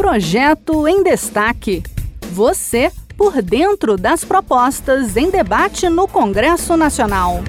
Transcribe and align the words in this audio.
Projeto 0.00 0.88
em 0.88 1.02
Destaque. 1.02 1.82
Você 2.32 2.90
por 3.18 3.42
dentro 3.42 3.98
das 3.98 4.24
propostas 4.24 5.14
em 5.14 5.30
debate 5.30 5.90
no 5.90 6.08
Congresso 6.08 6.74
Nacional. 6.74 7.40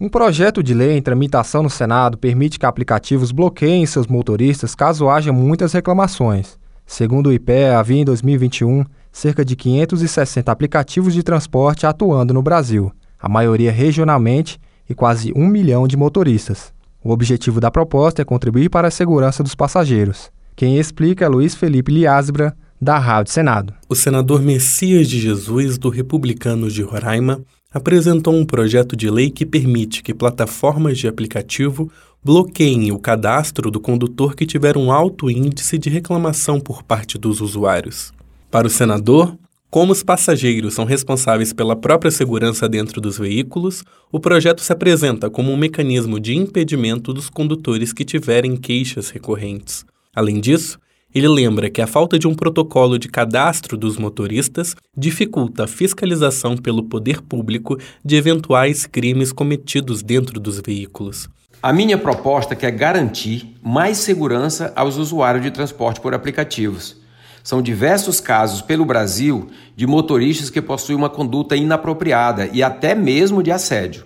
Um 0.00 0.08
projeto 0.08 0.60
de 0.60 0.74
lei 0.74 0.98
em 0.98 1.00
tramitação 1.00 1.62
no 1.62 1.70
Senado 1.70 2.18
permite 2.18 2.58
que 2.58 2.66
aplicativos 2.66 3.30
bloqueiem 3.30 3.86
seus 3.86 4.08
motoristas 4.08 4.74
caso 4.74 5.08
haja 5.08 5.32
muitas 5.32 5.72
reclamações. 5.72 6.58
Segundo 6.84 7.28
o 7.28 7.32
IPE, 7.32 7.76
havia 7.76 8.00
em 8.00 8.04
2021 8.04 8.84
cerca 9.12 9.44
de 9.44 9.54
560 9.54 10.50
aplicativos 10.50 11.14
de 11.14 11.22
transporte 11.22 11.86
atuando 11.86 12.34
no 12.34 12.42
Brasil, 12.42 12.90
a 13.16 13.28
maioria 13.28 13.70
regionalmente 13.70 14.60
e 14.90 14.94
quase 14.94 15.32
um 15.36 15.46
milhão 15.46 15.86
de 15.86 15.96
motoristas. 15.96 16.72
O 17.02 17.12
objetivo 17.12 17.60
da 17.60 17.70
proposta 17.70 18.22
é 18.22 18.24
contribuir 18.24 18.68
para 18.68 18.88
a 18.88 18.90
segurança 18.90 19.40
dos 19.44 19.54
passageiros. 19.54 20.36
Quem 20.58 20.76
explica 20.76 21.24
é 21.24 21.28
Luiz 21.28 21.54
Felipe 21.54 21.92
Liasbra, 21.92 22.52
da 22.82 22.98
Rádio 22.98 23.32
Senado. 23.32 23.72
O 23.88 23.94
senador 23.94 24.42
Messias 24.42 25.08
de 25.08 25.20
Jesus, 25.20 25.78
do 25.78 25.88
Republicanos 25.88 26.74
de 26.74 26.82
Roraima, 26.82 27.40
apresentou 27.72 28.34
um 28.34 28.44
projeto 28.44 28.96
de 28.96 29.08
lei 29.08 29.30
que 29.30 29.46
permite 29.46 30.02
que 30.02 30.12
plataformas 30.12 30.98
de 30.98 31.06
aplicativo 31.06 31.88
bloqueiem 32.24 32.90
o 32.90 32.98
cadastro 32.98 33.70
do 33.70 33.78
condutor 33.78 34.34
que 34.34 34.44
tiver 34.44 34.76
um 34.76 34.90
alto 34.90 35.30
índice 35.30 35.78
de 35.78 35.88
reclamação 35.88 36.58
por 36.58 36.82
parte 36.82 37.16
dos 37.16 37.40
usuários. 37.40 38.12
Para 38.50 38.66
o 38.66 38.70
senador, 38.70 39.38
como 39.70 39.92
os 39.92 40.02
passageiros 40.02 40.74
são 40.74 40.84
responsáveis 40.84 41.52
pela 41.52 41.76
própria 41.76 42.10
segurança 42.10 42.68
dentro 42.68 43.00
dos 43.00 43.16
veículos, 43.16 43.84
o 44.10 44.18
projeto 44.18 44.60
se 44.60 44.72
apresenta 44.72 45.30
como 45.30 45.52
um 45.52 45.56
mecanismo 45.56 46.18
de 46.18 46.34
impedimento 46.34 47.14
dos 47.14 47.30
condutores 47.30 47.92
que 47.92 48.04
tiverem 48.04 48.56
queixas 48.56 49.10
recorrentes. 49.10 49.86
Além 50.18 50.40
disso, 50.40 50.80
ele 51.14 51.28
lembra 51.28 51.70
que 51.70 51.80
a 51.80 51.86
falta 51.86 52.18
de 52.18 52.26
um 52.26 52.34
protocolo 52.34 52.98
de 52.98 53.06
cadastro 53.06 53.76
dos 53.76 53.96
motoristas 53.96 54.74
dificulta 54.96 55.62
a 55.62 55.68
fiscalização 55.68 56.56
pelo 56.56 56.82
poder 56.82 57.22
público 57.22 57.78
de 58.04 58.16
eventuais 58.16 58.84
crimes 58.84 59.30
cometidos 59.30 60.02
dentro 60.02 60.40
dos 60.40 60.60
veículos. 60.60 61.28
A 61.62 61.72
minha 61.72 61.96
proposta 61.96 62.56
quer 62.56 62.72
garantir 62.72 63.54
mais 63.62 63.98
segurança 63.98 64.72
aos 64.74 64.96
usuários 64.96 65.44
de 65.44 65.52
transporte 65.52 66.00
por 66.00 66.12
aplicativos. 66.12 66.96
São 67.44 67.62
diversos 67.62 68.18
casos 68.18 68.60
pelo 68.60 68.84
Brasil 68.84 69.48
de 69.76 69.86
motoristas 69.86 70.50
que 70.50 70.60
possuem 70.60 70.98
uma 70.98 71.08
conduta 71.08 71.54
inapropriada 71.54 72.50
e 72.52 72.60
até 72.60 72.92
mesmo 72.92 73.40
de 73.40 73.52
assédio. 73.52 74.04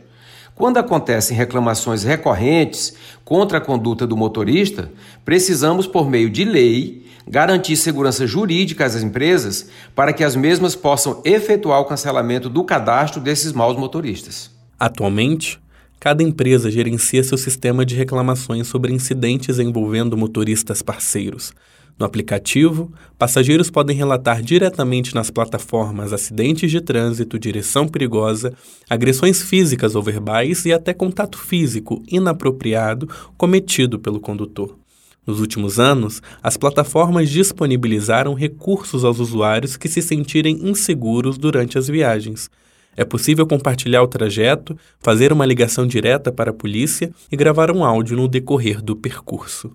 Quando 0.55 0.79
acontecem 0.79 1.37
reclamações 1.37 2.03
recorrentes 2.03 2.95
contra 3.25 3.59
a 3.59 3.61
conduta 3.61 4.07
do 4.07 4.17
motorista, 4.17 4.91
precisamos, 5.25 5.87
por 5.87 6.09
meio 6.09 6.29
de 6.29 6.45
lei, 6.45 7.07
garantir 7.27 7.77
segurança 7.77 8.27
jurídica 8.27 8.85
às 8.85 9.01
empresas 9.03 9.69
para 9.95 10.13
que 10.13 10.25
as 10.25 10.37
mesmas 10.37 10.75
possam 10.75 11.21
efetuar 11.25 11.81
o 11.81 11.85
cancelamento 11.85 12.49
do 12.49 12.65
cadastro 12.65 13.21
desses 13.21 13.53
maus 13.53 13.77
motoristas. 13.77 14.51
Atualmente, 14.79 15.62
cada 16.03 16.21
empresa 16.21 16.69
gerencia 16.69 17.23
seu 17.23 17.39
sistema 17.39 17.87
de 17.87 17.95
reclamações 17.95 18.67
sobre 18.67 18.93
incidentes 18.93 19.61
envolvendo 19.61 20.17
motoristas 20.17 20.83
parceiros. 20.83 21.53
No 21.97 22.05
aplicativo, 22.05 22.93
passageiros 23.17 23.71
podem 23.71 23.97
relatar 23.97 24.43
diretamente 24.43 25.15
nas 25.15 25.31
plataformas 25.31 26.13
acidentes 26.13 26.73
de 26.73 26.81
trânsito, 26.81 27.39
direção 27.39 27.87
perigosa, 27.87 28.53
agressões 28.91 29.43
físicas 29.43 29.95
ou 29.95 30.03
verbais 30.03 30.65
e 30.65 30.73
até 30.73 30.93
contato 30.93 31.39
físico 31.39 32.03
inapropriado 32.09 33.09
cometido 33.37 33.97
pelo 33.97 34.19
condutor. 34.19 34.77
Nos 35.25 35.39
últimos 35.39 35.79
anos, 35.79 36.21
as 36.43 36.57
plataformas 36.57 37.31
disponibilizaram 37.31 38.35
recursos 38.35 39.05
aos 39.05 39.21
usuários 39.21 39.77
que 39.77 39.89
se 39.89 40.03
sentirem 40.03 40.69
inseguros 40.69 41.39
durante 41.39 41.79
as 41.79 41.87
viagens. 41.87 42.51
É 42.97 43.05
possível 43.05 43.47
compartilhar 43.47 44.03
o 44.03 44.09
trajeto, 44.09 44.77
fazer 45.01 45.33
uma 45.33 45.47
ligação 45.47 45.87
direta 45.87 46.31
para 46.31 46.51
a 46.51 46.55
polícia 46.55 47.11
e 47.31 47.37
gravar 47.37 47.71
um 47.71 47.85
áudio 47.85 48.17
no 48.17 48.29
decorrer 48.29 48.83
do 48.83 48.95
percurso. 48.95 49.73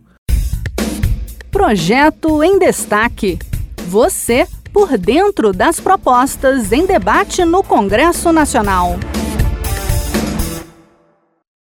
Projeto 1.52 2.44
em 2.44 2.60
Destaque. 2.60 3.40
Você 3.88 4.48
por 4.72 4.98
dentro 4.98 5.52
das 5.52 5.80
propostas 5.80 6.72
em 6.72 6.86
debate 6.86 7.44
no 7.44 7.64
Congresso 7.64 8.32
Nacional. 8.32 9.00